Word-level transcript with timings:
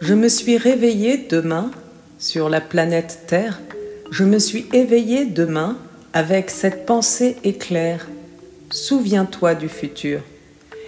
Je 0.00 0.12
me 0.12 0.28
suis 0.28 0.58
réveillé 0.58 1.16
demain 1.16 1.70
sur 2.18 2.50
la 2.50 2.60
planète 2.60 3.20
Terre. 3.26 3.62
Je 4.10 4.24
me 4.24 4.38
suis 4.38 4.66
éveillé 4.74 5.24
demain 5.24 5.78
avec 6.12 6.50
cette 6.50 6.84
pensée 6.84 7.36
éclair. 7.44 8.06
Souviens-toi 8.70 9.54
du 9.54 9.70
futur. 9.70 10.20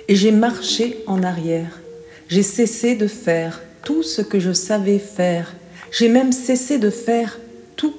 Et 0.09 0.15
j'ai 0.15 0.31
marché 0.31 1.03
en 1.07 1.23
arrière. 1.23 1.81
J'ai 2.29 2.43
cessé 2.43 2.97
de 2.97 3.07
faire 3.07 3.63
tout 3.83 4.03
ce 4.03 4.21
que 4.21 4.39
je 4.39 4.53
savais 4.53 4.99
faire. 4.99 5.55
J'ai 5.91 6.11
même 6.11 6.33
cessé 6.33 6.79
de 6.79 6.91
faire 6.91 7.39
tout. 7.77 7.95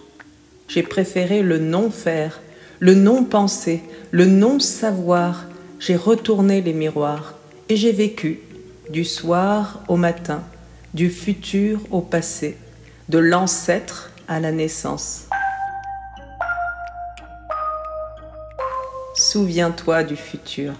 J'ai 0.68 0.84
préféré 0.84 1.42
le 1.42 1.58
non-faire, 1.58 2.40
le 2.78 2.94
non-penser, 2.94 3.82
le 4.12 4.28
non-savoir. 4.28 5.48
J'ai 5.80 5.96
retourné 5.96 6.62
les 6.62 6.74
miroirs 6.74 7.34
et 7.68 7.76
j'ai 7.76 7.94
vécu 7.94 8.42
du 8.92 9.06
soir 9.06 9.84
au 9.88 9.96
matin, 9.96 10.44
du 10.94 11.10
futur 11.10 11.80
au 11.92 12.02
passé, 12.02 12.58
de 13.10 13.18
l'ancêtre 13.18 14.12
à 14.28 14.40
la 14.40 14.52
naissance. 14.52 15.26
Souviens-toi 19.16 20.04
du 20.04 20.16
futur 20.16 20.74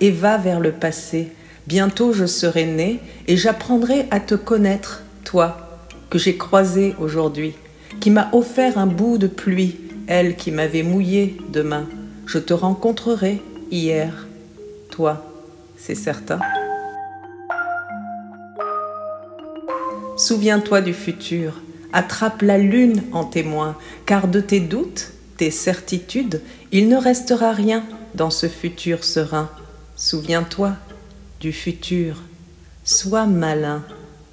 et 0.00 0.10
va 0.10 0.38
vers 0.38 0.60
le 0.60 0.72
passé. 0.72 1.32
Bientôt 1.66 2.12
je 2.12 2.26
serai 2.26 2.64
né 2.64 3.00
et 3.28 3.36
j'apprendrai 3.36 4.06
à 4.10 4.18
te 4.18 4.34
connaître, 4.34 5.02
toi, 5.24 5.78
que 6.10 6.18
j'ai 6.18 6.36
croisé 6.36 6.94
aujourd'hui, 6.98 7.54
qui 8.00 8.10
m'a 8.10 8.30
offert 8.32 8.78
un 8.78 8.86
bout 8.86 9.18
de 9.18 9.26
pluie, 9.26 9.78
elle 10.06 10.36
qui 10.36 10.50
m'avait 10.50 10.82
mouillé 10.82 11.36
demain. 11.50 11.86
Je 12.26 12.38
te 12.38 12.54
rencontrerai 12.54 13.40
hier, 13.70 14.26
toi, 14.90 15.24
c'est 15.76 15.94
certain. 15.94 16.40
Souviens-toi 20.16 20.82
du 20.82 20.92
futur, 20.92 21.60
attrape 21.92 22.42
la 22.42 22.58
lune 22.58 23.02
en 23.12 23.24
témoin, 23.24 23.76
car 24.04 24.28
de 24.28 24.40
tes 24.40 24.60
doutes, 24.60 25.12
tes 25.38 25.50
certitudes, 25.50 26.42
il 26.70 26.88
ne 26.88 26.96
restera 26.96 27.52
rien 27.52 27.84
dans 28.14 28.30
ce 28.30 28.46
futur 28.48 29.04
serein. 29.04 29.48
Souviens-toi 29.96 30.74
du 31.40 31.52
futur. 31.52 32.22
Sois 32.84 33.26
malin. 33.26 33.82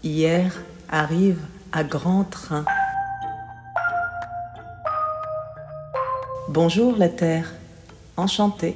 Hier 0.03 0.51
arrive 0.89 1.39
à 1.71 1.83
grand 1.83 2.25
train. 2.25 2.65
Bonjour 6.49 6.97
la 6.97 7.09
Terre. 7.09 7.53
Enchantée. 8.17 8.75